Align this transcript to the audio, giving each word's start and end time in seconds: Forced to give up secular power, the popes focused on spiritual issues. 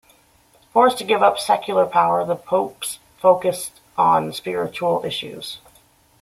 Forced 0.71 0.97
to 0.97 1.03
give 1.03 1.21
up 1.21 1.37
secular 1.37 1.85
power, 1.85 2.25
the 2.25 2.35
popes 2.35 2.97
focused 3.19 3.81
on 3.95 4.33
spiritual 4.33 5.03
issues. 5.05 5.59